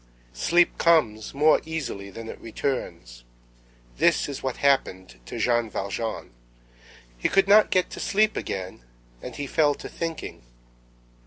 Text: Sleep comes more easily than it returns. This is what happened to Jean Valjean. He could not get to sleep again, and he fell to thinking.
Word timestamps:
Sleep 0.33 0.79
comes 0.79 1.31
more 1.35 1.61
easily 1.63 2.09
than 2.09 2.27
it 2.27 2.41
returns. 2.41 3.23
This 3.97 4.27
is 4.27 4.41
what 4.41 4.57
happened 4.57 5.19
to 5.27 5.37
Jean 5.37 5.69
Valjean. 5.69 6.31
He 7.19 7.29
could 7.29 7.47
not 7.47 7.69
get 7.69 7.91
to 7.91 7.99
sleep 7.99 8.35
again, 8.35 8.81
and 9.21 9.35
he 9.35 9.45
fell 9.45 9.75
to 9.75 9.87
thinking. 9.87 10.41